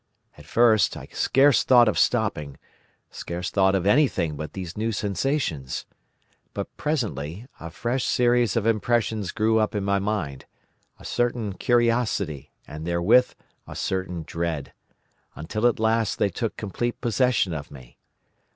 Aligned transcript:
At 0.35 0.45
first 0.47 0.97
I 0.97 1.07
scarce 1.11 1.63
thought 1.63 1.87
of 1.87 1.99
stopping, 1.99 2.57
scarce 3.11 3.51
thought 3.51 3.75
of 3.75 3.85
anything 3.85 4.35
but 4.35 4.53
these 4.53 4.75
new 4.75 4.91
sensations. 4.91 5.85
But 6.55 6.75
presently 6.75 7.45
a 7.59 7.69
fresh 7.69 8.03
series 8.03 8.55
of 8.55 8.65
impressions 8.65 9.31
grew 9.31 9.59
up 9.59 9.75
in 9.75 9.83
my 9.83 9.99
mind—a 9.99 11.05
certain 11.05 11.53
curiosity 11.53 12.51
and 12.67 12.87
therewith 12.87 13.31
a 13.67 13.75
certain 13.75 14.23
dread—until 14.25 15.67
at 15.67 15.79
last 15.79 16.17
they 16.17 16.29
took 16.29 16.57
complete 16.57 16.99
possession 16.99 17.53
of 17.53 17.69
me. 17.69 17.99